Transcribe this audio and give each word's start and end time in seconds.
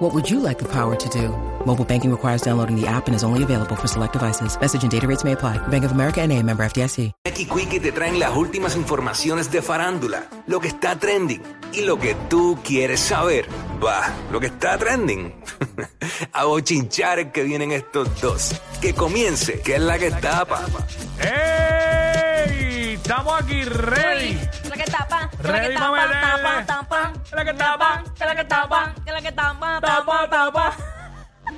What 0.00 0.14
would 0.14 0.30
you 0.30 0.40
like 0.40 0.58
the 0.58 0.64
power 0.64 0.96
to 0.96 1.08
do? 1.10 1.28
Mobile 1.66 1.84
banking 1.84 2.10
requires 2.10 2.40
downloading 2.40 2.74
the 2.74 2.86
app 2.86 3.06
and 3.06 3.14
is 3.14 3.22
only 3.22 3.42
available 3.42 3.76
for 3.76 3.86
select 3.86 4.14
devices. 4.14 4.58
Message 4.58 4.82
and 4.82 4.90
data 4.90 5.06
rates 5.06 5.24
may 5.24 5.32
apply. 5.32 5.58
Bank 5.68 5.84
of 5.84 5.92
America 5.92 6.22
and 6.22 6.32
a 6.32 6.42
member 6.42 6.64
FDIC. 6.64 7.12
Aquí 7.26 7.44
Quickie 7.44 7.80
te 7.80 7.92
traen 7.92 8.18
las 8.18 8.34
últimas 8.34 8.76
informaciones 8.76 9.50
de 9.50 9.60
farándula, 9.60 10.24
lo 10.46 10.58
que 10.58 10.68
está 10.68 10.98
trending 10.98 11.42
y 11.74 11.82
lo 11.82 11.98
que 11.98 12.14
tú 12.30 12.58
quieres 12.64 13.00
saber. 13.00 13.44
Va, 13.84 14.10
lo 14.32 14.40
que 14.40 14.46
está 14.46 14.78
trending. 14.78 15.34
A 16.32 16.44
bochinchar 16.44 17.30
que 17.30 17.42
vienen 17.42 17.70
estos 17.70 18.08
dos. 18.22 18.58
Que 18.80 18.94
comience, 18.94 19.60
que 19.60 19.74
es 19.74 19.82
la 19.82 19.98
que 19.98 20.10
tapa. 20.12 20.62
¡Ey! 21.20 22.94
Estamos 22.94 23.42
aquí 23.42 23.64
ready. 23.64 24.38
La 24.68 24.76
que 24.76 24.84
tapa, 24.84 25.30
la 25.42 25.60
que 25.60 25.74
pa' 25.74 26.10
tapa, 26.20 26.64
tapa, 26.64 27.12
la 27.32 27.44
que 27.44 27.54
tapa, 27.54 28.04
la 28.20 28.36
que 28.36 28.44
tapa, 28.44 28.89
tapa, 29.40 29.80
Tapa, 29.80 29.80
tapa, 29.80 30.28
tapa. 30.30 30.72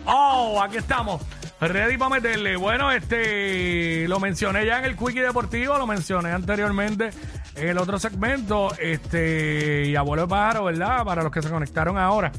Oh, 0.07 0.61
aquí 0.63 0.77
estamos. 0.79 1.21
Ready 1.61 1.97
para 1.97 2.11
meterle. 2.17 2.57
Bueno, 2.57 2.91
este 2.91 4.07
lo 4.09 4.19
mencioné 4.19 4.67
ya 4.67 4.79
en 4.79 4.85
el 4.85 4.97
Quickie 4.97 5.21
Deportivo, 5.21 5.79
lo 5.79 5.87
mencioné 5.87 6.33
anteriormente 6.33 7.11
en 7.55 7.69
el 7.69 7.79
otro 7.79 7.99
segmento. 7.99 8.73
Este, 8.79 9.85
y 9.87 9.97
abuelo 9.97 10.23
de 10.23 10.29
pájaro, 10.29 10.65
¿verdad? 10.65 11.05
Para 11.05 11.23
los 11.23 11.31
que 11.33 11.43
se 11.43 11.51
conectaron 11.51 11.99
ahora. 11.99 12.33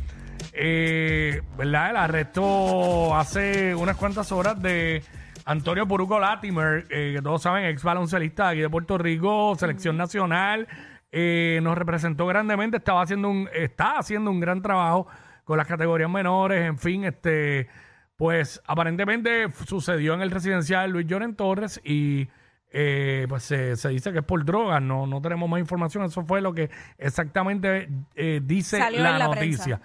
Eh, 0.53 1.41
¿Verdad? 1.57 1.89
El 1.91 1.97
arresto 1.97 3.15
hace 3.15 3.73
unas 3.75 3.95
cuantas 3.95 4.31
horas 4.31 4.61
de 4.61 5.01
Antonio 5.45 5.87
Puruco 5.87 6.19
Latimer, 6.19 6.85
eh, 6.89 7.13
que 7.15 7.21
todos 7.21 7.41
saben, 7.41 7.65
ex 7.65 7.81
baloncelista 7.83 8.49
aquí 8.49 8.59
de 8.59 8.69
Puerto 8.69 8.97
Rico, 8.97 9.55
selección 9.57 9.97
nacional. 9.97 10.67
eh, 11.11 11.59
nos 11.63 11.77
representó 11.77 12.25
grandemente, 12.25 12.77
estaba 12.77 13.03
haciendo 13.03 13.29
un, 13.29 13.47
está 13.53 13.97
haciendo 13.99 14.31
un 14.31 14.39
gran 14.39 14.61
trabajo 14.61 15.07
con 15.43 15.57
las 15.57 15.67
categorías 15.67 16.09
menores, 16.09 16.65
en 16.65 16.77
fin, 16.77 17.03
este, 17.03 17.67
pues 18.15 18.61
aparentemente 18.65 19.51
sucedió 19.65 20.13
en 20.13 20.21
el 20.21 20.31
residencial 20.31 20.91
Luis 20.91 21.07
Lloren 21.07 21.35
Torres 21.35 21.81
y 21.83 22.27
eh, 22.75 23.27
pues 23.29 23.43
se, 23.43 23.75
se 23.75 23.89
dice 23.89 24.11
que 24.11 24.19
es 24.19 24.25
por 24.25 24.43
drogas, 24.43 24.81
no, 24.81 25.05
no 25.05 25.21
tenemos 25.21 25.47
más 25.47 25.59
información, 25.59 26.05
eso 26.05 26.25
fue 26.25 26.41
lo 26.41 26.53
que 26.53 26.71
exactamente 26.97 27.87
eh, 28.15 28.41
dice 28.43 28.79
Salió 28.79 29.03
la, 29.03 29.19
noticia. 29.19 29.79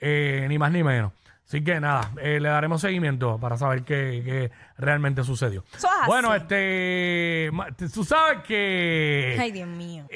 Eh, 0.00 0.46
ni 0.48 0.58
más 0.58 0.72
ni 0.72 0.82
menos. 0.82 1.12
Así 1.46 1.62
que 1.62 1.78
nada, 1.80 2.10
eh, 2.20 2.40
le 2.40 2.48
daremos 2.48 2.80
seguimiento 2.80 3.38
para 3.38 3.56
saber 3.56 3.82
qué, 3.84 4.22
qué 4.24 4.50
realmente 4.78 5.22
sucedió. 5.22 5.64
Bueno, 6.06 6.34
este, 6.34 7.50
tú 7.92 8.04
sabes 8.04 8.42
que 8.44 9.36
Ay, 9.38 9.52
Dios 9.52 9.68
mío. 9.68 10.06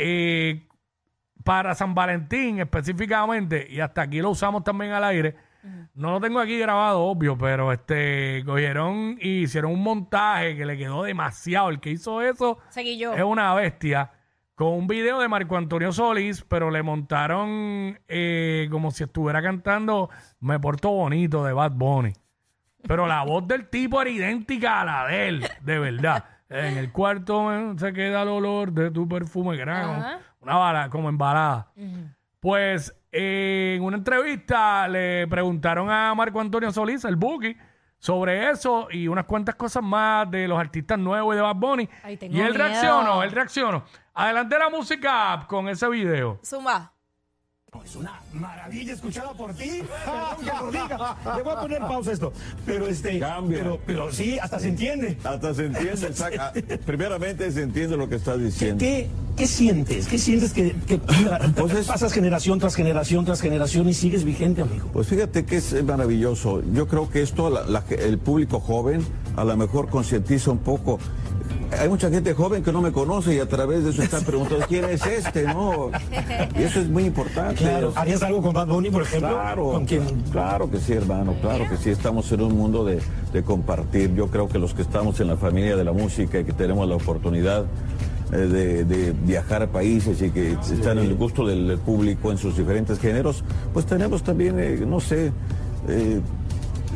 Para 1.47 1.77
San 1.77 1.95
Valentín 1.95 2.59
específicamente, 2.59 3.69
y 3.71 3.79
hasta 3.79 4.03
aquí 4.03 4.21
lo 4.21 4.31
usamos 4.31 4.65
también 4.65 4.91
al 4.91 5.05
aire, 5.05 5.37
no 5.95 6.11
lo 6.11 6.21
tengo 6.21 6.41
aquí 6.41 6.59
grabado, 6.59 7.03
obvio, 7.03 7.39
pero 7.39 7.73
este 7.73 8.43
cogieron 8.45 9.17
y 9.21 9.43
hicieron 9.43 9.71
un 9.71 9.83
montaje 9.83 10.57
que 10.57 10.67
le 10.67 10.77
quedó 10.77 11.05
demasiado. 11.05 11.69
El 11.71 11.79
que 11.79 11.91
hizo 11.91 12.21
eso 12.21 12.59
Seguí 12.69 12.99
yo. 12.99 13.15
es 13.15 13.23
una 13.23 13.55
bestia. 13.55 14.11
Con 14.57 14.69
un 14.69 14.87
video 14.87 15.21
de 15.21 15.29
Marco 15.29 15.57
Antonio 15.57 15.93
Solís, 15.93 16.43
pero 16.49 16.71
le 16.71 16.83
montaron 16.83 17.99
eh, 18.09 18.69
como 18.71 18.91
si 18.91 19.05
estuviera 19.05 19.41
cantando 19.43 20.09
Me 20.41 20.59
Porto 20.59 20.91
Bonito 20.91 21.45
de 21.45 21.53
Bad 21.53 21.73
Bunny. 21.73 22.13
Pero 22.89 23.07
la 23.07 23.23
voz 23.23 23.47
del 23.47 23.69
tipo 23.69 24.01
era 24.01 24.11
idéntica 24.11 24.81
a 24.81 24.85
la 24.85 25.07
de 25.07 25.29
él, 25.29 25.47
de 25.61 25.79
verdad. 25.79 26.25
En 26.49 26.79
el 26.79 26.93
cuarto 26.93 27.53
eh, 27.53 27.75
se 27.77 27.93
queda 27.93 28.23
el 28.23 28.29
olor 28.29 28.73
de 28.73 28.91
tu 28.91 29.09
perfume, 29.09 29.59
como 29.59 29.73
Ajá. 29.73 30.21
Una 30.47 30.57
bala, 30.57 30.91
como 30.91 31.09
embalada. 31.09 31.73
Pues 32.41 32.95
eh, 33.11 33.75
en 33.77 33.83
una 33.83 33.97
entrevista 33.97 34.87
le 34.89 35.27
preguntaron 35.27 35.91
a 35.91 36.15
Marco 36.15 36.41
Antonio 36.41 36.71
Solís, 36.71 37.05
el 37.05 37.17
Buki, 37.17 37.57
sobre 37.99 38.51
eso 38.51 38.89
y 38.91 39.09
unas 39.09 39.25
cuantas 39.25 39.57
cosas 39.57 39.83
más 39.83 40.31
de 40.31 40.47
los 40.47 40.59
artistas 40.59 40.99
nuevos 40.99 41.35
y 41.35 41.37
de 41.37 41.43
Bad 41.43 41.57
Bunny. 41.57 41.89
Ay, 42.05 42.17
tengo 42.17 42.37
y 42.37 42.41
él 42.41 42.53
miedo. 42.53 42.65
reaccionó, 42.65 43.23
él 43.23 43.33
reaccionó. 43.33 43.85
Adelante 44.15 44.59
la 44.59 44.71
música 44.71 45.45
con 45.49 45.69
ese 45.69 45.89
video. 45.89 46.39
Zumba. 46.45 46.93
Es 47.85 47.97
una 47.97 48.21
maravilla 48.33 48.95
escuchada 48.95 49.33
por 49.33 49.53
ti. 49.53 49.83
Perdón 50.05 50.37
que 50.41 50.65
lo 50.65 50.71
diga. 50.73 51.17
Le 51.37 51.43
voy 51.43 51.53
a 51.53 51.61
poner 51.61 51.79
pausa 51.81 52.13
esto. 52.13 52.33
Pero 52.65 52.87
este. 52.87 53.19
Cambia. 53.19 53.59
Pero, 53.59 53.81
pero 53.85 54.13
sí, 54.13 54.39
hasta 54.39 54.59
se 54.61 54.69
entiende. 54.69 55.19
Hasta 55.25 55.53
se 55.53 55.67
entiende, 55.67 56.07
exacto. 56.07 56.41
Ah, 56.41 56.53
Primeramente 56.87 57.51
se 57.51 57.63
entiende 57.63 57.97
lo 57.97 58.09
que 58.09 58.15
estás 58.17 58.39
diciendo. 58.39 58.79
¿Qué, 58.79 59.09
qué 59.37 59.47
sientes? 59.49 60.07
¿Qué 60.07 60.17
sientes 60.19 60.53
que, 60.53 60.75
que 60.87 60.99
Pues 60.99 61.75
es- 61.75 61.87
pasas 61.89 62.13
generación 62.13 62.59
tras 62.61 62.75
generación 62.77 63.25
tras 63.25 63.41
generación 63.41 63.89
y 63.89 63.95
sigues 63.95 64.25
vigente, 64.25 64.63
amigo? 64.63 64.89
Pues 64.93 65.09
fíjate 65.09 65.45
que 65.45 65.57
es 65.57 65.85
maravilloso. 65.85 66.63
Yo 66.73 66.87
creo 66.87 67.11
que 67.11 67.21
esto 67.23 67.51
la- 67.51 67.65
la- 67.67 67.85
el 67.91 68.19
público 68.19 68.59
joven 68.61 69.05
a 69.37 69.45
lo 69.45 69.57
mejor 69.57 69.89
concientiza 69.91 70.51
un 70.53 70.59
poco. 70.59 70.99
Hay 71.79 71.89
mucha 71.89 72.09
gente 72.11 72.33
joven 72.35 72.63
que 72.63 72.73
no 72.73 72.81
me 72.81 72.93
conoce 72.93 73.35
y 73.35 73.39
a 73.39 73.49
través 73.49 73.85
de 73.85 73.91
eso 73.91 74.03
están 74.03 74.25
preguntando 74.25 74.65
quién 74.69 74.85
es 74.85 75.05
este, 75.07 75.45
¿no? 75.45 75.91
Y 76.59 76.63
eso 76.63 76.81
es 76.81 76.89
muy 76.89 77.05
importante. 77.05 77.57
Claro. 77.63 77.93
¿Harías 77.97 78.23
algo 78.23 78.41
con 78.43 78.53
Bad 78.53 78.69
Bunny, 78.69 78.91
por 78.91 79.03
ejemplo? 79.03 79.29
Claro, 79.31 79.65
¿Con 79.73 79.85
quién? 79.85 80.03
claro 80.33 80.71
que 80.71 80.79
sí, 80.79 80.93
hermano, 80.93 81.35
claro 81.41 81.69
que 81.69 81.77
sí. 81.77 81.91
Estamos 81.91 82.31
en 82.33 82.41
un 82.43 82.57
mundo 82.57 82.85
de, 82.85 83.01
de 83.33 83.43
compartir. 83.43 84.15
Yo 84.15 84.29
creo 84.29 84.49
que 84.49 84.59
los 84.59 84.75
que 84.75 84.83
estamos 84.83 85.19
en 85.21 85.29
la 85.29 85.37
familia 85.37 85.77
de 85.77 85.85
la 85.85 85.93
música 85.93 86.39
y 86.41 86.45
que 86.45 86.53
tenemos 86.53 86.89
la 86.89 86.97
oportunidad 86.97 87.65
eh, 88.33 88.37
de, 88.37 88.85
de 88.85 89.13
viajar 89.13 89.63
a 89.63 89.67
países 89.67 90.21
y 90.23 90.31
que 90.31 90.53
están 90.53 90.99
en 90.99 91.05
el 91.07 91.15
gusto 91.15 91.47
del 91.47 91.79
público 91.79 92.31
en 92.33 92.39
sus 92.39 92.57
diferentes 92.57 92.99
géneros, 92.99 93.45
pues 93.73 93.87
tenemos 93.87 94.23
también, 94.23 94.59
eh, 94.59 94.83
no 94.87 95.01
sé, 95.01 95.33
eh, 95.89 96.21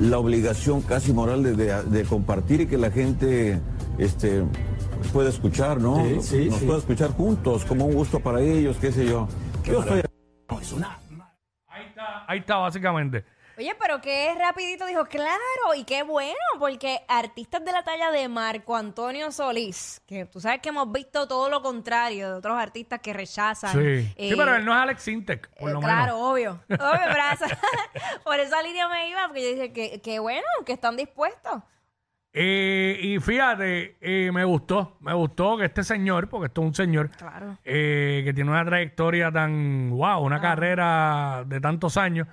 la 0.00 0.18
obligación 0.18 0.80
casi 0.80 1.12
moral 1.12 1.42
de, 1.42 1.54
de- 1.54 1.82
de 1.82 2.04
compartir 2.04 2.62
y 2.62 2.66
que 2.66 2.78
la 2.78 2.90
gente 2.90 3.58
este, 4.04 4.42
pueda 5.12 5.28
escuchar, 5.28 5.78
¿no? 5.80 5.96
Sí, 5.96 6.20
sí, 6.22 6.48
Nos 6.50 6.58
sí. 6.60 6.66
pueda 6.66 6.78
escuchar 6.78 7.10
juntos, 7.12 7.64
como 7.64 7.84
un 7.86 7.94
gusto 7.94 8.20
para 8.20 8.40
ellos, 8.40 8.76
qué 8.80 8.90
sé 8.92 9.06
yo. 9.06 9.28
Yo 9.64 9.80
estoy 9.80 10.02
No, 10.50 10.60
es 10.60 10.72
una. 10.72 10.98
Ahí 11.68 11.86
está, 11.86 12.24
ahí 12.26 12.38
está 12.38 12.56
básicamente. 12.56 13.24
Oye, 13.58 13.76
pero 13.78 14.00
qué 14.00 14.34
rapidito 14.38 14.86
dijo, 14.86 15.04
claro, 15.04 15.74
y 15.76 15.84
qué 15.84 16.02
bueno, 16.02 16.32
porque 16.58 17.00
artistas 17.08 17.62
de 17.62 17.72
la 17.72 17.82
talla 17.84 18.10
de 18.10 18.26
Marco 18.26 18.74
Antonio 18.74 19.30
Solís, 19.32 20.00
que 20.06 20.24
tú 20.24 20.40
sabes 20.40 20.60
que 20.62 20.70
hemos 20.70 20.90
visto 20.90 21.28
todo 21.28 21.50
lo 21.50 21.60
contrario 21.60 22.28
de 22.30 22.34
otros 22.38 22.58
artistas 22.58 23.00
que 23.00 23.12
rechazan. 23.12 23.72
Sí. 23.74 23.78
eh, 24.16 24.30
sí, 24.30 24.34
pero 24.34 24.56
él 24.56 24.64
no 24.64 24.72
es 24.72 24.78
Alex 24.78 25.02
Sintek, 25.02 25.50
por 25.58 25.68
eh, 25.68 25.72
lo 25.74 25.80
claro, 25.80 26.14
menos. 26.14 26.30
obvio. 26.32 26.50
Obvio, 26.70 27.00
pero 27.10 27.22
esa- 27.34 27.58
por 28.24 28.40
esa 28.40 28.62
línea 28.62 28.88
me 28.88 29.10
iba, 29.10 29.26
porque 29.26 29.42
yo 29.42 29.48
dije 29.50 29.72
que, 29.74 30.00
que 30.00 30.18
bueno, 30.20 30.46
que 30.64 30.72
están 30.72 30.96
dispuestos. 30.96 31.62
Eh, 32.32 32.98
y 33.02 33.18
fíjate, 33.18 33.96
eh, 34.00 34.30
me 34.32 34.44
gustó, 34.44 34.96
me 35.00 35.12
gustó 35.14 35.56
que 35.56 35.64
este 35.64 35.82
señor, 35.82 36.28
porque 36.28 36.46
esto 36.46 36.60
es 36.62 36.66
un 36.68 36.74
señor, 36.74 37.10
Claro. 37.10 37.58
eh, 37.64 38.22
que 38.24 38.32
tiene 38.32 38.50
una 38.50 38.64
trayectoria 38.64 39.32
tan, 39.32 39.90
wow, 39.90 40.20
una 40.24 40.40
carrera 40.40 41.42
de 41.46 41.60
tantos 41.60 41.96
años, 41.96 42.28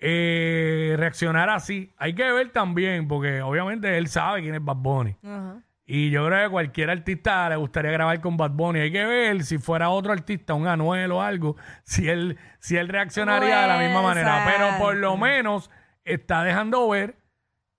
eh, 0.00 0.94
reaccionar 0.98 1.50
así. 1.50 1.92
Hay 1.98 2.14
que 2.14 2.30
ver 2.30 2.50
también, 2.50 3.08
porque 3.08 3.40
obviamente 3.42 3.96
él 3.98 4.08
sabe 4.08 4.42
quién 4.42 4.54
es 4.54 4.64
Bad 4.64 4.76
Bunny. 4.76 5.16
Ajá. 5.24 5.62
Y 5.90 6.10
yo 6.10 6.26
creo 6.26 6.44
que 6.44 6.50
cualquier 6.50 6.90
artista 6.90 7.48
le 7.48 7.56
gustaría 7.56 7.90
grabar 7.90 8.20
con 8.20 8.36
Bad 8.36 8.50
Bunny. 8.50 8.80
Hay 8.80 8.92
que 8.92 9.04
ver 9.06 9.42
si 9.42 9.56
fuera 9.56 9.88
otro 9.88 10.12
artista, 10.12 10.52
un 10.54 10.66
Anuel 10.66 11.10
o 11.12 11.22
algo, 11.22 11.56
si 11.84 12.08
él, 12.08 12.36
si 12.58 12.76
él 12.76 12.88
reaccionaría 12.88 13.62
de 13.62 13.68
la 13.68 13.78
misma 13.78 14.02
manera. 14.02 14.44
Pero 14.44 14.78
por 14.78 14.96
lo 14.96 15.16
menos 15.16 15.70
está 16.04 16.42
dejando 16.44 16.88
ver 16.88 17.16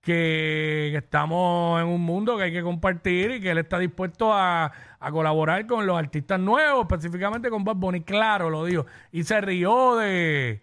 que, 0.00 0.94
estamos 0.96 1.80
en 1.80 1.88
un 1.88 2.00
mundo 2.00 2.36
que 2.36 2.44
hay 2.44 2.52
que 2.52 2.62
compartir 2.62 3.30
y 3.32 3.40
que 3.40 3.50
él 3.50 3.58
está 3.58 3.78
dispuesto 3.78 4.32
a, 4.32 4.72
a 4.98 5.10
colaborar 5.10 5.66
con 5.66 5.86
los 5.86 5.98
artistas 5.98 6.40
nuevos, 6.40 6.82
específicamente 6.82 7.50
con 7.50 7.64
Bad 7.64 7.76
Bunny. 7.76 8.00
Claro, 8.02 8.50
lo 8.50 8.64
dijo. 8.64 8.86
Y 9.12 9.24
se 9.24 9.40
rió 9.40 9.96
de... 9.96 10.62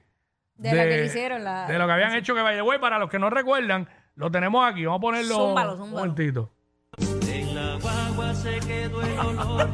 De 0.56 0.72
lo 0.72 0.78
que 0.84 0.88
le 0.98 1.06
hicieron 1.06 1.44
la- 1.44 1.68
De 1.68 1.78
lo 1.78 1.86
que 1.86 1.92
habían 1.94 2.13
hecho 2.16 2.34
que 2.34 2.42
vaya 2.42 2.62
güey. 2.63 2.80
Para 2.80 2.98
los 2.98 3.10
que 3.12 3.19
no 3.19 3.30
recuerdan, 3.30 3.88
lo 4.16 4.31
tenemos 4.31 4.66
aquí. 4.66 4.86
Vamos 4.86 4.98
a 4.98 5.01
ponerlo 5.01 5.36
Zúmbalo, 5.36 5.75
un 5.84 5.92
momentito. 5.92 6.51
En 6.98 7.54
la 7.54 7.75
guagua 7.80 8.34
se 8.34 8.60
quedó 8.62 9.01
el 9.04 9.19
olor 9.19 9.69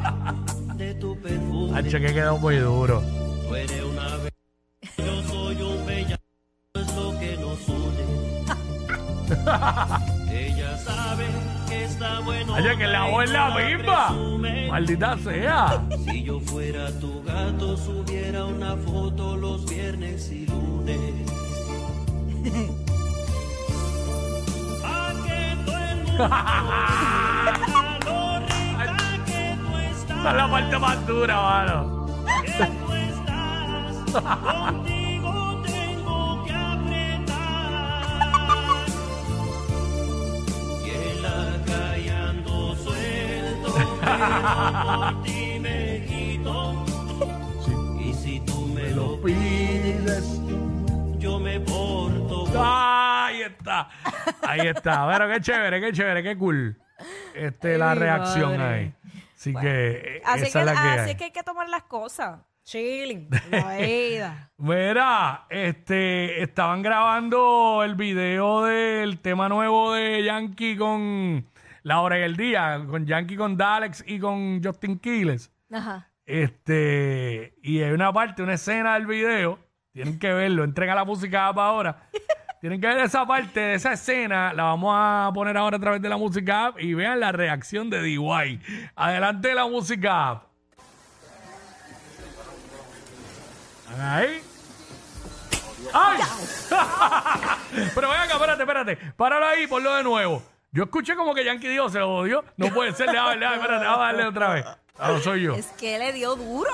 de 0.75 0.93
tu 0.95 1.17
perfume. 1.21 1.79
H, 1.79 2.01
que 2.01 2.13
quedó 2.13 2.37
muy 2.37 2.57
duro. 2.57 3.01
Tú 3.47 3.55
eres 3.55 3.81
Ella 10.31 10.77
sabe 10.77 11.25
que 11.69 11.83
está 11.85 12.19
bueno. 12.21 12.53
Oye, 12.55 12.77
que 12.77 12.87
la 12.87 13.05
voz 13.05 13.23
es 13.25 13.31
la 13.31 13.49
misma. 13.55 14.09
Maldita 14.69 15.17
sea. 15.19 15.81
Si 16.05 16.23
yo 16.23 16.39
fuera 16.39 16.89
tu 16.99 17.21
gato, 17.23 17.77
subiera 17.77 18.45
una 18.45 18.75
foto 18.77 19.35
los 19.37 19.65
viernes 19.69 20.31
y 20.31 20.45
lunes. 20.47 20.99
Pa' 24.81 25.13
que 25.25 25.55
todo 25.65 25.77
el 25.77 25.97
mundo 25.97 26.29
vea 26.29 27.99
lo 28.05 28.39
rica 28.39 28.97
que 29.25 29.57
tú 29.61 29.77
Esa 29.77 29.89
es 29.89 29.97
estás. 29.99 30.35
la 30.35 30.47
parte 30.49 30.79
más 30.79 31.07
dura, 31.07 31.35
mano. 31.41 32.05
que 32.43 32.51
tú 32.51 32.93
estás. 32.93 33.95
Contigo 34.13 34.89
por 44.41 45.23
ti 45.23 45.59
me 45.59 46.05
quito. 46.07 46.85
Y 47.99 48.13
si 48.13 48.39
tú 48.41 48.65
me 48.67 48.89
lo 48.91 49.21
pides, 49.21 50.39
yo 51.19 51.39
me 51.39 51.59
porto. 51.59 52.45
Ah, 52.55 53.25
Ahí 53.27 53.41
está. 53.41 53.89
Ahí 54.41 54.67
está. 54.67 55.07
Pero 55.11 55.27
qué 55.33 55.41
chévere, 55.41 55.81
qué 55.81 55.91
chévere, 55.91 56.23
qué 56.23 56.37
cool. 56.37 56.77
Este, 57.35 57.77
la 57.77 57.93
mi 57.95 57.99
reacción 58.01 58.57
madre. 58.57 58.73
ahí. 58.75 58.93
Así 59.35 59.53
que 59.53 59.91
eh, 60.17 60.21
Así, 60.25 60.43
esa 60.43 60.51
que, 60.53 60.59
es 60.59 60.65
la 60.65 60.71
que 60.81 60.87
así 60.99 61.09
hay. 61.09 61.15
que 61.15 61.23
hay 61.25 61.31
que 61.31 61.43
tomar 61.43 61.67
las 61.69 61.83
cosas. 61.83 62.39
Chilling. 62.63 63.27
La 63.51 63.75
vida. 63.77 64.51
Mira, 64.57 65.45
este, 65.49 66.41
estaban 66.41 66.81
grabando 66.81 67.81
el 67.83 67.95
video 67.95 68.63
del 68.63 69.19
tema 69.19 69.49
nuevo 69.49 69.91
de 69.93 70.23
Yankee 70.23 70.77
con 70.77 71.45
La 71.83 71.99
Hora 71.99 72.17
y 72.17 72.23
el 72.23 72.37
Día, 72.37 72.81
con 72.89 73.05
Yankee 73.05 73.35
con 73.35 73.57
Dalex 73.57 74.03
y 74.07 74.17
con 74.17 74.63
Justin 74.63 74.97
Quiles. 74.99 75.51
Ajá. 75.71 76.09
Este, 76.25 77.55
y 77.61 77.81
hay 77.81 77.91
una 77.91 78.11
parte, 78.13 78.41
una 78.41 78.53
escena 78.53 78.93
del 78.93 79.05
video, 79.05 79.59
tienen 79.91 80.17
que 80.17 80.31
verlo, 80.33 80.63
entrega 80.63 80.95
la 80.95 81.03
música 81.03 81.49
app 81.49 81.59
ahora. 81.59 82.09
Tienen 82.61 82.79
que 82.79 82.87
ver 82.87 82.99
esa 82.99 83.25
parte 83.25 83.59
de 83.59 83.73
esa 83.73 83.91
escena, 83.91 84.53
la 84.53 84.63
vamos 84.63 84.93
a 84.95 85.29
poner 85.33 85.57
ahora 85.57 85.75
a 85.75 85.79
través 85.81 86.01
de 86.01 86.07
la 86.07 86.15
música 86.15 86.67
app 86.67 86.79
y 86.79 86.93
vean 86.93 87.19
la 87.19 87.33
reacción 87.33 87.89
de 87.89 88.01
DY. 88.01 88.61
Adelante 88.95 89.49
de 89.49 89.53
la 89.53 89.67
música 89.67 90.29
app. 90.29 90.43
¿Están 93.81 93.99
ahí? 93.99 94.41
¡Ay! 95.93 96.19
Pero 97.93 98.09
ven 98.09 98.19
acá, 98.21 98.33
espérate, 98.35 98.63
espérate. 98.63 98.95
Páralo 99.17 99.45
ahí, 99.45 99.67
ponlo 99.67 99.93
de 99.95 100.03
nuevo. 100.03 100.52
Yo 100.73 100.85
escuché 100.85 101.15
como 101.15 101.35
que 101.35 101.45
Yankee 101.45 101.67
dijo, 101.67 101.87
se 101.87 101.99
lo 101.99 102.15
odió. 102.15 102.43
No 102.57 102.73
puede 102.73 102.93
ser, 102.93 103.11
déjame, 103.11 103.37
déjame, 103.37 103.57
espérate, 103.57 103.85
a 103.85 103.97
darle 103.97 104.25
otra 104.25 104.53
vez. 104.53 104.65
Ah, 104.97 105.11
no 105.11 105.19
soy 105.19 105.43
yo. 105.43 105.53
Es 105.53 105.67
que 105.73 105.99
le 105.99 106.11
dio 106.13 106.35
duro. 106.35 106.71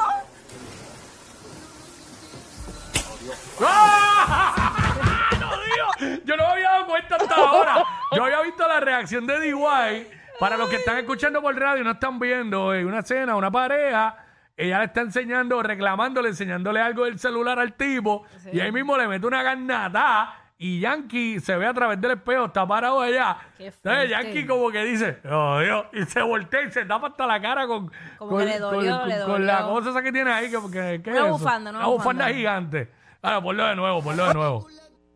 ¡Ah! 3.61 4.85
¡No, 5.39 5.49
Dios! 5.49 6.21
Yo 6.23 6.37
no 6.37 6.43
me 6.45 6.49
había 6.49 6.69
dado 6.69 6.87
cuenta 6.87 7.17
hasta 7.17 7.35
ahora. 7.35 7.85
Yo 8.15 8.23
había 8.23 8.41
visto 8.41 8.65
la 8.65 8.79
reacción 8.79 9.27
de 9.27 9.37
DY. 9.41 10.07
Para 10.39 10.55
los 10.55 10.69
que 10.69 10.77
están 10.77 10.97
escuchando 10.97 11.41
por 11.41 11.53
radio 11.59 11.81
y 11.81 11.83
no 11.83 11.91
están 11.91 12.17
viendo 12.19 12.73
eh, 12.73 12.85
una 12.85 13.01
cena, 13.01 13.35
una 13.35 13.51
pareja, 13.51 14.15
ella 14.55 14.79
le 14.79 14.85
está 14.85 15.01
enseñando, 15.01 15.61
reclamándole, 15.61 16.29
enseñándole 16.29 16.79
algo 16.79 17.03
del 17.03 17.19
celular 17.19 17.59
al 17.59 17.73
tipo. 17.73 18.23
Y 18.53 18.61
ahí 18.61 18.71
mismo 18.71 18.97
le 18.97 19.09
mete 19.09 19.27
una 19.27 19.43
garnata. 19.43 20.38
Y 20.61 20.81
Yankee 20.81 21.39
se 21.39 21.55
ve 21.55 21.65
a 21.65 21.73
través 21.73 22.01
del 22.01 22.11
espejo, 22.11 22.47
está 22.47 22.67
parado 22.67 22.99
allá. 22.99 23.37
Qué 23.57 23.67
Entonces. 23.67 24.09
Yankee 24.09 24.45
como 24.45 24.69
que 24.69 24.83
dice, 24.83 25.19
oh 25.31 25.57
Dios, 25.61 25.85
y 25.93 26.03
se 26.03 26.21
voltea 26.21 26.63
y 26.63 26.71
se 26.73 26.83
tapa 26.83 27.07
hasta 27.07 27.25
la 27.25 27.41
cara 27.41 27.65
con, 27.65 27.89
Como 28.17 28.31
con, 28.31 28.39
que 28.41 28.45
le 28.45 28.59
dolió, 28.59 28.99
con- 28.99 29.07
le 29.09 29.21
con 29.23 29.45
la 29.47 29.61
dolió. 29.61 29.73
cosa 29.75 29.89
esa 29.91 30.01
que 30.01 30.11
tiene 30.11 30.29
ahí. 30.33 30.51
Que, 30.51 30.57
que- 30.69 31.01
¿qué 31.01 31.11
Una 31.11 31.25
es 31.27 31.31
bufanda, 31.31 31.69
una 31.69 31.79
Una 31.79 31.87
bufanda 31.87 32.25
bufanda. 32.25 32.37
gigante. 32.37 32.91
Ahora, 33.21 33.41
ponlo 33.41 33.65
de 33.67 33.75
nuevo, 33.77 34.03
ponlo 34.03 34.27
de 34.27 34.33
nuevo. 34.33 34.67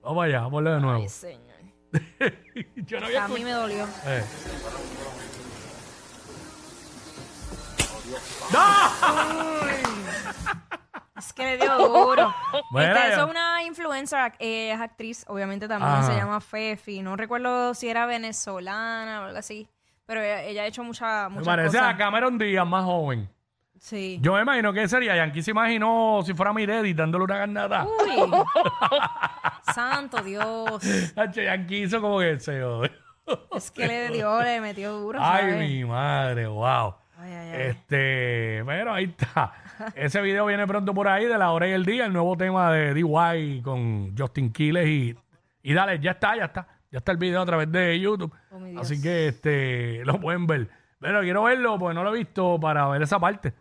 Vamos 0.02 0.24
allá, 0.26 0.50
ponlo 0.50 0.74
de 0.76 0.80
nuevo. 0.80 1.02
Ay, 1.02 1.10
señor. 1.10 1.44
Yo 2.78 3.00
no 3.02 3.06
había 3.08 3.26
A 3.26 3.28
mí 3.28 3.44
me 3.44 3.52
dolió. 3.52 3.86
eh. 4.06 4.24
¡No! 8.54 10.03
Es 11.26 11.34
que 11.34 11.44
le 11.46 11.58
dio 11.58 11.78
duro. 11.78 12.34
Bueno, 12.72 12.94
Esta- 12.94 13.08
ya. 13.08 13.14
eso 13.14 13.24
es 13.26 13.30
una 13.32 13.64
influencer, 13.64 14.34
eh, 14.40 14.72
es 14.74 14.80
actriz, 14.82 15.26
obviamente 15.28 15.68
también 15.68 15.92
Ajá. 15.92 16.04
se 16.12 16.16
llama 16.16 16.42
Fefi. 16.42 17.02
No 17.02 17.16
recuerdo 17.16 17.74
si 17.74 17.88
era 17.90 18.06
venezolana 18.06 19.22
o 19.22 19.26
algo 19.26 19.38
así. 19.38 19.68
Pero 20.06 20.22
ella, 20.22 20.44
ella 20.44 20.64
ha 20.64 20.66
hecho 20.66 20.84
mucha, 20.84 21.30
Me 21.30 21.36
muchas 21.36 21.46
parece 21.48 21.78
cosas. 21.78 21.94
a 21.94 21.98
Cameron 21.98 22.38
Díaz 22.38 22.68
más 22.68 22.84
joven. 22.84 23.30
Sí. 23.80 24.18
Yo 24.22 24.34
me 24.34 24.42
imagino 24.42 24.72
que 24.74 24.88
sería. 24.88 25.16
Yankee 25.16 25.42
se 25.44 25.52
imaginó 25.52 26.22
si 26.26 26.34
fuera 26.34 26.52
Miredi 26.54 26.94
dándole 26.94 27.26
una 27.26 27.38
garnata. 27.38 27.86
Uy. 27.86 28.32
Santo 29.74 30.22
Dios. 30.24 30.82
Yankee 31.36 31.84
hizo 31.84 32.02
como 32.02 32.20
que 32.20 32.40
se. 32.40 32.62
Es 33.56 33.72
que 33.72 33.88
le 33.88 34.10
dio, 34.10 34.42
le 34.42 34.60
metió 34.62 34.92
duro. 34.94 35.20
Ay, 35.22 35.52
¿sabes? 35.52 35.60
mi 35.70 35.84
madre, 35.86 36.48
wow. 36.48 36.96
Ay, 37.24 37.32
ay, 37.32 37.50
ay. 37.50 37.62
Este, 37.70 38.64
pero 38.66 38.94
ahí 38.94 39.06
está. 39.06 39.54
Ese 39.96 40.22
video 40.22 40.46
viene 40.46 40.68
pronto 40.68 40.94
por 40.94 41.08
ahí 41.08 41.26
de 41.26 41.38
la 41.38 41.52
hora 41.52 41.68
y 41.68 41.72
el 41.72 41.86
día, 41.86 42.06
el 42.06 42.14
nuevo 42.14 42.36
tema 42.36 42.72
de 42.72 42.94
DY 42.94 43.62
con 43.64 44.16
Justin 44.18 44.52
Quiles 44.52 44.88
y, 44.88 45.16
y 45.62 45.74
dale, 45.74 46.00
ya 46.00 46.12
está, 46.12 46.36
ya 46.36 46.46
está. 46.46 46.68
Ya 46.92 47.00
está 47.00 47.12
el 47.12 47.18
video 47.18 47.42
a 47.42 47.46
través 47.46 47.72
de 47.72 48.00
YouTube. 48.00 48.32
Oh. 48.52 48.80
Así 48.80 49.02
que 49.02 49.30
este 49.30 50.04
lo 50.06 50.20
pueden 50.20 50.46
ver. 50.46 50.70
Pero 51.00 51.22
quiero 51.22 51.44
verlo 51.44 51.80
porque 51.80 51.96
no 51.96 52.04
lo 52.04 52.14
he 52.14 52.20
visto 52.20 52.60
para 52.60 52.88
ver 52.90 53.02
esa 53.02 53.20
parte. 53.20 53.54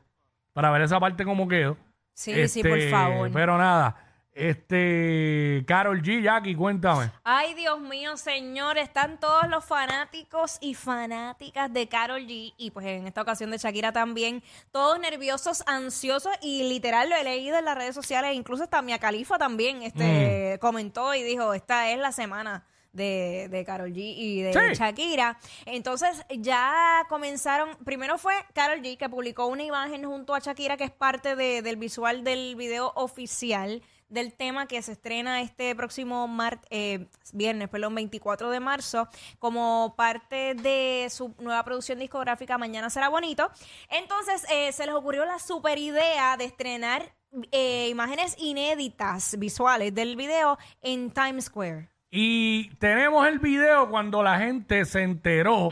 Para 0.52 0.70
ver 0.70 0.82
esa 0.82 1.00
parte 1.00 1.24
cómo 1.24 1.48
quedó. 1.48 1.76
Sí, 2.14 2.46
sí, 2.48 2.62
por 2.62 2.76
Este, 2.76 2.90
favor. 2.90 3.30
Pero 3.32 3.56
nada. 3.56 3.96
Este, 4.34 5.64
Carol 5.66 6.02
G, 6.02 6.22
Jackie, 6.22 6.54
cuéntame. 6.54 7.10
Ay, 7.24 7.54
Dios 7.54 7.80
mío, 7.80 8.16
señor, 8.16 8.78
están 8.78 9.18
todos 9.20 9.48
los 9.48 9.64
fanáticos 9.64 10.58
y 10.60 10.74
fanáticas 10.74 11.72
de 11.72 11.88
Carol 11.88 12.22
G 12.26 12.54
y 12.56 12.70
pues 12.70 12.86
en 12.86 13.06
esta 13.06 13.22
ocasión 13.22 13.50
de 13.50 13.58
Shakira 13.58 13.92
también, 13.92 14.42
todos 14.70 14.98
nerviosos, 14.98 15.62
ansiosos 15.66 16.32
y 16.40 16.62
literal 16.64 17.10
lo 17.10 17.16
he 17.16 17.24
leído 17.24 17.58
en 17.58 17.64
las 17.64 17.76
redes 17.76 17.94
sociales, 17.94 18.34
incluso 18.34 18.62
hasta 18.64 18.82
Mia 18.82 18.98
Khalifa 18.98 19.38
también 19.38 19.82
este, 19.82 20.58
comentó 20.60 21.14
y 21.14 21.22
dijo, 21.22 21.54
esta 21.54 21.90
es 21.90 21.98
la 21.98 22.12
semana 22.12 22.64
de, 22.92 23.48
de 23.50 23.64
Carol 23.64 23.90
G 23.92 23.96
y 24.16 24.42
de 24.42 24.52
Sí. 24.52 24.58
Shakira. 24.74 25.38
Entonces 25.66 26.24
ya 26.30 27.04
comenzaron, 27.08 27.70
primero 27.84 28.18
fue 28.18 28.34
Carol 28.54 28.80
G 28.82 28.96
que 28.98 29.08
publicó 29.08 29.46
una 29.46 29.62
imagen 29.62 30.04
junto 30.04 30.34
a 30.34 30.40
Shakira 30.40 30.76
que 30.76 30.84
es 30.84 30.90
parte 30.90 31.36
de- 31.36 31.62
del 31.62 31.76
visual 31.76 32.22
del 32.24 32.54
video 32.56 32.92
oficial 32.96 33.82
del 34.12 34.34
tema 34.34 34.66
que 34.66 34.80
se 34.82 34.92
estrena 34.92 35.40
este 35.40 35.74
próximo 35.74 36.28
mar- 36.28 36.60
eh, 36.70 37.08
viernes, 37.32 37.68
perdón, 37.68 37.94
24 37.94 38.50
de 38.50 38.60
marzo, 38.60 39.08
como 39.38 39.94
parte 39.96 40.54
de 40.54 41.08
su 41.10 41.34
nueva 41.40 41.64
producción 41.64 41.98
discográfica 41.98 42.58
Mañana 42.58 42.90
será 42.90 43.08
bonito. 43.08 43.50
Entonces 43.88 44.44
eh, 44.50 44.70
se 44.72 44.86
les 44.86 44.94
ocurrió 44.94 45.24
la 45.24 45.38
super 45.38 45.78
idea 45.78 46.36
de 46.36 46.44
estrenar 46.44 47.14
eh, 47.50 47.88
imágenes 47.90 48.36
inéditas 48.38 49.36
visuales 49.38 49.94
del 49.94 50.16
video 50.16 50.58
en 50.82 51.10
Times 51.10 51.46
Square. 51.46 51.88
Y 52.10 52.68
tenemos 52.76 53.26
el 53.26 53.38
video 53.38 53.88
cuando 53.88 54.22
la 54.22 54.38
gente 54.38 54.84
se 54.84 55.02
enteró 55.02 55.70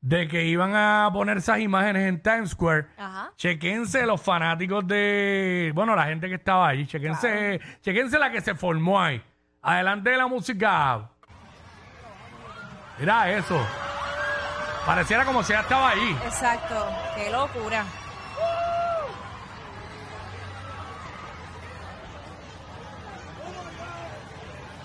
de 0.00 0.28
que 0.28 0.44
iban 0.44 0.74
a 0.74 1.10
poner 1.12 1.38
esas 1.38 1.58
imágenes 1.58 2.08
en 2.08 2.22
Times 2.22 2.50
Square. 2.50 2.86
Ajá. 2.96 3.32
Chequense 3.36 4.06
los 4.06 4.20
fanáticos 4.20 4.86
de. 4.86 5.72
Bueno, 5.74 5.96
la 5.96 6.04
gente 6.04 6.28
que 6.28 6.34
estaba 6.34 6.68
ahí. 6.68 6.86
Chequense, 6.86 7.60
chequense 7.82 8.18
la 8.18 8.30
que 8.30 8.40
se 8.40 8.54
formó 8.54 9.00
ahí. 9.00 9.22
Adelante 9.62 10.10
de 10.10 10.16
la 10.16 10.26
música. 10.26 11.10
Mira 12.98 13.30
eso. 13.30 13.60
Pareciera 14.86 15.24
como 15.24 15.42
si 15.42 15.52
ya 15.52 15.60
estaba 15.60 15.90
ahí. 15.90 16.16
Exacto, 16.24 16.86
qué 17.16 17.30
locura. 17.30 17.84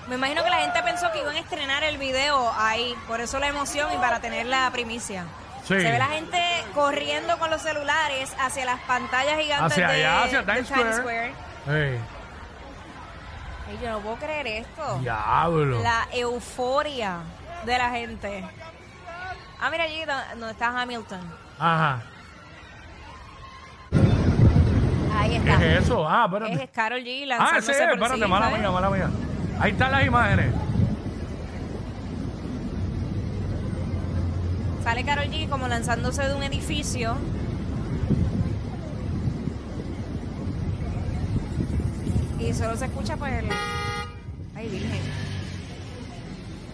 Me 0.07 0.15
imagino 0.15 0.43
que 0.43 0.49
la 0.49 0.57
gente 0.57 0.83
pensó 0.83 1.11
que 1.11 1.21
iban 1.21 1.35
a 1.35 1.39
estrenar 1.39 1.83
el 1.83 1.97
video 1.97 2.51
ahí, 2.57 2.93
por 3.07 3.21
eso 3.21 3.39
la 3.39 3.47
emoción 3.47 3.91
y 3.93 3.97
para 3.97 4.19
tener 4.19 4.45
la 4.45 4.69
primicia. 4.71 5.25
Sí. 5.61 5.67
Se 5.79 5.91
ve 5.91 5.97
la 5.97 6.07
gente 6.07 6.39
corriendo 6.75 7.37
con 7.39 7.49
los 7.49 7.61
celulares 7.61 8.33
hacia 8.37 8.65
las 8.65 8.81
pantallas 8.81 9.39
gigantes 9.39 9.71
Hacia 9.71 9.87
de, 9.87 9.93
allá, 10.05 10.23
hacia 10.23 10.41
de 10.41 10.63
Times 10.63 10.95
Square. 10.97 11.33
Ey, 11.67 11.99
Ay, 13.69 13.79
yo 13.81 13.91
no 13.91 13.99
puedo 14.01 14.15
creer 14.17 14.45
esto. 14.47 14.97
diablo. 14.99 15.81
La 15.81 16.05
euforia 16.11 17.19
de 17.65 17.77
la 17.77 17.89
gente. 17.91 18.43
Ah, 19.61 19.69
mira 19.71 19.85
allí 19.85 20.03
do- 20.03 20.13
donde 20.37 20.51
está 20.51 20.67
Hamilton. 20.81 21.21
Ajá. 21.57 22.01
Ahí 25.17 25.29
¿Qué 25.29 25.37
está. 25.37 25.65
es 25.65 25.83
eso? 25.85 26.05
Ah, 26.09 26.25
espérate. 26.25 26.63
Es 26.65 26.69
Carol 26.71 26.99
G 26.99 27.25
Ah, 27.39 27.51
ese 27.57 27.71
es, 27.71 27.79
espérate, 27.79 28.27
mala 28.27 28.49
mía, 28.49 28.69
mala 28.69 28.89
mía. 28.89 29.09
Ahí 29.59 29.71
están 29.71 29.91
las 29.91 30.05
imágenes. 30.05 30.53
Sale 34.83 35.03
Carol 35.05 35.25
G 35.25 35.49
como 35.49 35.67
lanzándose 35.67 36.27
de 36.27 36.35
un 36.35 36.43
edificio. 36.43 37.15
Y 42.39 42.53
solo 42.53 42.75
se 42.75 42.85
escucha 42.85 43.15
pues 43.15 43.31
el... 43.33 43.49
Ay, 44.55 44.67
virgen. 44.67 44.99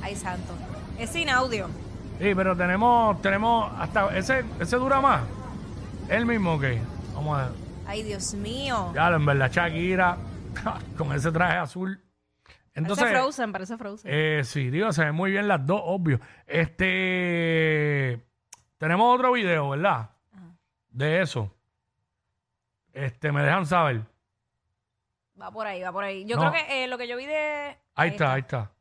Ay, 0.01 0.15
santo. 0.15 0.53
Es 0.97 1.11
sin 1.11 1.29
audio. 1.29 1.67
Sí, 2.19 2.33
pero 2.35 2.57
tenemos, 2.57 3.21
tenemos 3.21 3.71
hasta 3.77 4.17
ese, 4.17 4.43
ese 4.59 4.75
dura 4.77 4.99
más. 4.99 5.21
El 6.09 6.25
mismo 6.25 6.59
que. 6.59 6.81
Vamos 7.13 7.37
a 7.37 7.43
ver. 7.43 7.51
Ay, 7.87 8.03
Dios 8.03 8.33
mío. 8.33 8.91
Ya, 8.95 9.09
en 9.09 9.25
verdad, 9.25 9.51
Shakira, 9.51 10.17
con 10.97 11.13
ese 11.13 11.31
traje 11.31 11.57
azul. 11.57 12.01
Entonces, 12.75 13.03
parece 13.05 13.19
Frozen, 13.21 13.51
parece 13.51 13.77
Frozen. 13.77 14.11
eh, 14.13 14.41
sí, 14.45 14.69
digo, 14.69 14.91
se 14.93 15.03
ven 15.05 15.15
muy 15.15 15.31
bien 15.31 15.47
las 15.47 15.65
dos, 15.65 15.81
obvio. 15.83 16.19
Este, 16.47 18.19
tenemos 18.77 19.15
otro 19.15 19.31
video, 19.33 19.69
¿verdad? 19.71 20.09
De 20.89 21.21
eso. 21.21 21.53
Este, 22.93 23.31
me 23.31 23.41
dejan 23.43 23.65
saber. 23.65 24.01
Va 25.41 25.51
por 25.51 25.65
ahí, 25.67 25.81
va 25.81 25.91
por 25.91 26.03
ahí. 26.03 26.25
Yo 26.25 26.35
No. 26.35 26.51
creo 26.51 26.53
que 26.65 26.83
eh, 26.83 26.87
lo 26.87 26.97
que 26.97 27.07
yo 27.07 27.15
vi 27.17 27.25
de... 27.25 27.77
Ahí 27.95 28.09
está, 28.09 28.33
ahí 28.33 28.41
está. 28.41 28.71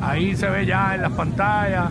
Ahí 0.00 0.36
se 0.36 0.48
ve 0.50 0.66
ya 0.66 0.94
en 0.94 1.02
las 1.02 1.12
pantallas. 1.12 1.90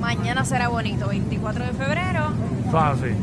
Mañana 0.00 0.44
será 0.44 0.68
bonito, 0.68 1.08
24 1.08 1.64
de 1.64 1.72
febrero. 1.72 2.32
Fácil. 2.70 3.16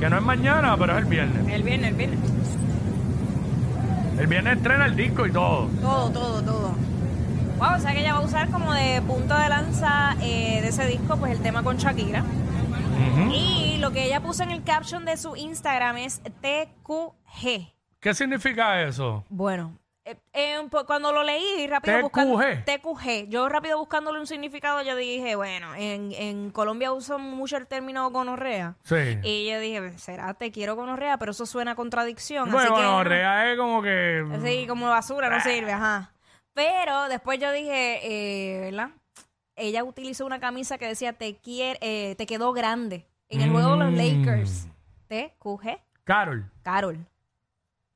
Que 0.00 0.08
no 0.08 0.16
es 0.16 0.22
mañana, 0.22 0.76
pero 0.76 0.92
es 0.92 0.98
el 0.98 1.04
viernes. 1.06 1.52
El 1.52 1.62
viernes, 1.62 1.90
el 1.90 1.96
viernes. 1.96 2.18
El 4.18 4.26
viernes 4.26 4.56
estrena 4.56 4.86
el 4.86 4.96
disco 4.96 5.26
y 5.26 5.32
todo. 5.32 5.66
Todo, 5.80 6.10
todo, 6.10 6.42
todo. 6.42 6.74
Wow, 7.58 7.74
o 7.76 7.80
sea 7.80 7.92
que 7.92 8.00
ella 8.00 8.12
va 8.14 8.20
a 8.20 8.24
usar 8.24 8.48
como 8.50 8.72
de 8.72 9.02
punto 9.02 9.36
de 9.36 9.48
lanza 9.48 10.16
eh, 10.22 10.60
de 10.62 10.68
ese 10.68 10.86
disco, 10.86 11.16
pues 11.16 11.32
el 11.32 11.40
tema 11.40 11.62
con 11.64 11.76
Shakira. 11.76 12.24
Y 13.32 13.78
lo 13.80 13.90
que 13.90 14.04
ella 14.04 14.20
puso 14.20 14.44
en 14.44 14.50
el 14.50 14.62
caption 14.62 15.04
de 15.04 15.16
su 15.16 15.34
Instagram 15.34 15.96
es 15.96 16.20
TQG. 16.20 17.72
¿Qué 18.00 18.14
significa 18.14 18.82
eso? 18.82 19.24
Bueno, 19.28 19.76
eh, 20.10 20.16
eh, 20.32 20.68
cuando 20.86 21.12
lo 21.12 21.22
leí 21.22 21.66
rápido 21.66 22.02
buscando 22.02 22.38
TQG, 22.38 23.28
yo 23.28 23.48
rápido 23.48 23.78
buscándole 23.78 24.18
un 24.20 24.26
significado, 24.26 24.82
yo 24.82 24.96
dije, 24.96 25.36
bueno, 25.36 25.74
en, 25.74 26.12
en 26.12 26.50
Colombia 26.50 26.92
usan 26.92 27.20
mucho 27.20 27.56
el 27.56 27.66
término 27.66 28.10
gonorrea. 28.10 28.76
Sí. 28.84 29.18
Y 29.22 29.48
yo 29.50 29.60
dije, 29.60 29.98
será 29.98 30.34
te 30.34 30.50
quiero 30.50 30.76
gonorrea, 30.76 31.18
pero 31.18 31.32
eso 31.32 31.46
suena 31.46 31.72
a 31.72 31.74
contradicción. 31.74 32.44
así 32.48 32.52
Bueno, 32.52 32.68
que- 32.74 32.80
bueno, 32.82 33.04
Rea 33.04 33.52
es 33.52 33.58
como 33.58 33.82
que. 33.82 34.24
Sí, 34.44 34.66
como 34.66 34.88
basura, 34.88 35.28
no 35.30 35.40
sirve, 35.40 35.72
ajá. 35.72 36.12
Pero 36.54 37.08
después 37.08 37.38
yo 37.38 37.52
dije, 37.52 38.00
eh, 38.02 38.60
¿verdad? 38.60 38.90
Ella 39.54 39.84
utilizó 39.84 40.24
una 40.26 40.38
camisa 40.40 40.78
que 40.78 40.86
decía, 40.86 41.12
te, 41.12 41.36
quiere, 41.36 41.78
eh, 41.82 42.14
te 42.16 42.26
quedó 42.26 42.52
grande. 42.52 43.06
En 43.28 43.40
el 43.42 43.50
juego 43.50 43.72
de 43.72 43.76
los 43.84 43.92
Mm. 43.92 43.96
Lakers. 43.96 44.68
TQG, 45.08 45.78
Carol. 46.04 46.50
Carol. 46.62 46.98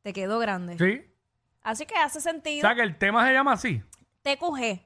Te 0.03 0.13
quedó 0.13 0.39
grande. 0.39 0.77
Sí. 0.79 1.05
Así 1.63 1.87
que 1.87 1.95
hace 1.97 2.19
O 2.19 2.23
sentido. 2.23 2.61
sea 2.67 2.75
que 2.75 2.83
el 2.83 2.97
tema 2.97 3.27
se 3.27 3.33
llama 3.33 3.53
así. 3.53 3.83
TQG. 4.23 4.81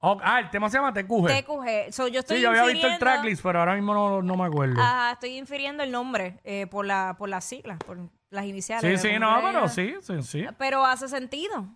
Oh, 0.00 0.16
ah, 0.22 0.38
el 0.38 0.50
tema 0.50 0.70
se 0.70 0.78
llama 0.78 0.92
TQG. 0.92 1.26
TQG. 1.26 1.92
So, 1.92 2.06
yo 2.06 2.20
estoy 2.20 2.36
Sí, 2.36 2.42
yo 2.42 2.50
había 2.50 2.64
visto 2.64 2.86
el 2.86 2.98
tracklist, 2.98 3.42
pero 3.42 3.58
ahora 3.58 3.74
mismo 3.74 3.94
no, 3.94 4.22
no 4.22 4.36
me 4.36 4.44
acuerdo. 4.44 4.80
Ajá, 4.80 5.12
estoy 5.12 5.36
infiriendo 5.36 5.82
el 5.82 5.90
nombre 5.90 6.38
eh, 6.44 6.66
por, 6.68 6.86
la, 6.86 7.16
por 7.18 7.28
las 7.28 7.44
siglas, 7.44 7.78
por 7.78 7.98
las 8.30 8.44
iniciales. 8.44 9.00
sí, 9.00 9.08
sí, 9.08 9.18
no, 9.18 9.38
era. 9.38 9.48
pero 9.48 9.68
sí, 9.68 9.94
sí, 10.02 10.22
sí. 10.22 10.46
Pero 10.56 10.84
hace 10.84 11.08
sentido. 11.08 11.66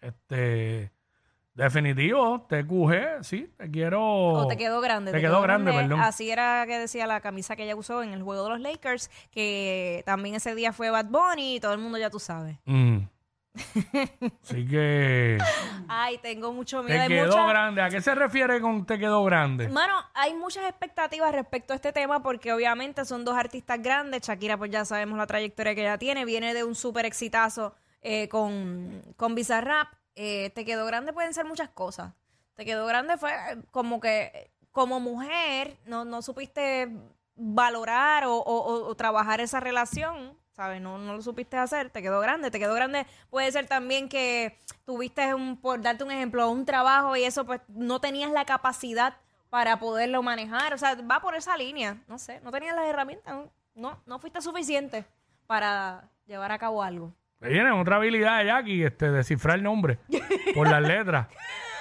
Este. 0.00 0.92
Definitivo, 1.54 2.46
TQG, 2.48 3.22
sí, 3.22 3.52
te 3.58 3.70
quiero. 3.70 4.02
O 4.02 4.46
te 4.46 4.56
quedó 4.56 4.80
grande. 4.80 5.12
Te 5.12 5.20
quedó 5.20 5.42
grande, 5.42 5.70
perdón. 5.70 6.00
Así 6.00 6.30
era 6.30 6.64
que 6.66 6.78
decía 6.78 7.06
la 7.06 7.20
camisa 7.20 7.56
que 7.56 7.64
ella 7.64 7.76
usó 7.76 8.02
en 8.02 8.14
el 8.14 8.22
juego 8.22 8.44
de 8.44 8.48
los 8.50 8.60
Lakers, 8.60 9.10
que 9.30 10.02
también 10.06 10.34
ese 10.34 10.54
día 10.54 10.72
fue 10.72 10.88
Bad 10.88 11.10
Bunny 11.10 11.56
y 11.56 11.60
todo 11.60 11.74
el 11.74 11.78
mundo 11.78 11.98
ya 11.98 12.08
tú 12.08 12.18
sabes. 12.18 12.56
Mm. 12.64 13.00
Así 14.42 14.66
que. 14.66 15.38
Ay, 15.88 16.18
tengo 16.18 16.52
mucho 16.52 16.82
miedo. 16.82 17.02
Te 17.02 17.08
quedó 17.08 17.26
mucha- 17.26 17.46
grande. 17.46 17.82
¿A 17.82 17.90
qué 17.90 18.00
se 18.00 18.14
refiere 18.14 18.60
con 18.60 18.86
te 18.86 18.98
quedó 18.98 19.22
grande? 19.24 19.68
Mano, 19.68 19.94
hay 20.14 20.34
muchas 20.34 20.64
expectativas 20.68 21.32
respecto 21.32 21.72
a 21.72 21.76
este 21.76 21.92
tema 21.92 22.22
porque 22.22 22.52
obviamente 22.52 23.04
son 23.04 23.24
dos 23.24 23.36
artistas 23.36 23.82
grandes. 23.82 24.22
Shakira, 24.22 24.56
pues 24.56 24.70
ya 24.70 24.84
sabemos 24.84 25.18
la 25.18 25.26
trayectoria 25.26 25.74
que 25.74 25.82
ella 25.82 25.98
tiene. 25.98 26.24
Viene 26.24 26.54
de 26.54 26.64
un 26.64 26.74
súper 26.74 27.04
exitazo 27.06 27.74
eh, 28.00 28.28
con, 28.28 29.02
con 29.16 29.34
Bizarrap. 29.34 29.88
Eh, 30.14 30.50
te 30.54 30.64
quedó 30.64 30.84
grande 30.86 31.12
pueden 31.12 31.34
ser 31.34 31.44
muchas 31.46 31.68
cosas. 31.70 32.12
Te 32.54 32.64
quedó 32.64 32.86
grande 32.86 33.16
fue 33.16 33.32
eh, 33.32 33.58
como 33.70 34.00
que 34.00 34.50
como 34.70 35.00
mujer 35.00 35.76
no, 35.84 36.04
no 36.06 36.22
supiste 36.22 36.88
valorar 37.34 38.24
o- 38.26 38.38
o 38.38 38.94
trabajar 38.94 39.40
esa 39.40 39.60
relación. 39.60 40.36
¿Sabes? 40.52 40.82
No, 40.82 40.98
no 40.98 41.14
lo 41.14 41.22
supiste 41.22 41.56
hacer, 41.56 41.88
te 41.88 42.02
quedó 42.02 42.20
grande, 42.20 42.50
te 42.50 42.58
quedó 42.58 42.74
grande. 42.74 43.06
Puede 43.30 43.50
ser 43.50 43.66
también 43.66 44.08
que 44.08 44.58
tuviste, 44.84 45.34
un, 45.34 45.56
por 45.56 45.80
darte 45.80 46.04
un 46.04 46.10
ejemplo, 46.10 46.48
un 46.50 46.66
trabajo 46.66 47.16
y 47.16 47.24
eso, 47.24 47.46
pues 47.46 47.60
no 47.68 48.00
tenías 48.00 48.30
la 48.30 48.44
capacidad 48.44 49.16
para 49.48 49.78
poderlo 49.78 50.22
manejar. 50.22 50.74
O 50.74 50.78
sea, 50.78 50.94
va 51.10 51.20
por 51.20 51.34
esa 51.34 51.56
línea. 51.56 52.02
No 52.06 52.18
sé, 52.18 52.40
no 52.42 52.50
tenías 52.50 52.76
las 52.76 52.86
herramientas. 52.86 53.34
No, 53.74 54.02
no, 54.04 54.18
fuiste 54.18 54.42
suficiente 54.42 55.06
para 55.46 56.10
llevar 56.26 56.52
a 56.52 56.58
cabo 56.58 56.82
algo. 56.82 57.14
Viene 57.40 57.72
otra 57.72 57.96
habilidad 57.96 58.38
de 58.38 58.46
Jackie, 58.46 58.84
este, 58.84 59.10
descifrar 59.10 59.56
el 59.56 59.64
nombre 59.64 59.98
por 60.54 60.70
las 60.70 60.82
letras. 60.82 61.28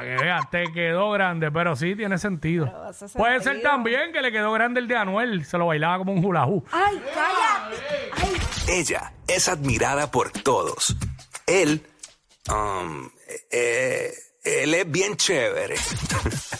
Para 0.00 0.16
que 0.16 0.24
veas, 0.24 0.50
te 0.50 0.72
quedó 0.72 1.10
grande, 1.10 1.50
pero 1.50 1.76
sí 1.76 1.94
tiene 1.94 2.16
sentido. 2.16 2.64
Pero 2.66 2.84
hace 2.84 3.06
Puede 3.08 3.34
ser 3.34 3.52
sentido. 3.52 3.70
también 3.70 4.12
que 4.12 4.22
le 4.22 4.32
quedó 4.32 4.50
grande 4.52 4.80
el 4.80 4.88
de 4.88 4.96
Anuel, 4.96 5.44
se 5.44 5.58
lo 5.58 5.66
bailaba 5.66 5.98
como 5.98 6.12
un 6.12 6.24
hula 6.24 6.46
hoop. 6.46 6.66
¡Ay, 6.72 7.02
cállate! 7.14 8.10
¡Ay! 8.16 8.78
Ella 8.78 9.12
es 9.28 9.48
admirada 9.48 10.10
por 10.10 10.30
todos. 10.30 10.96
Él, 11.46 11.84
um, 12.48 13.10
eh, 13.50 14.10
él 14.42 14.74
es 14.74 14.90
bien 14.90 15.16
chévere. 15.16 15.74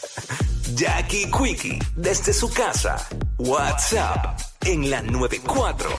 Jackie 0.75 1.31
Quickie, 1.31 1.79
desde 1.97 2.35
su 2.35 2.53
casa. 2.53 2.97
WhatsApp 3.39 4.39
en 4.67 4.91
la 4.91 5.01
94. 5.01 5.89